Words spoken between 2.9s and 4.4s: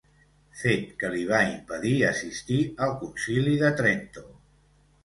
concili de Trento.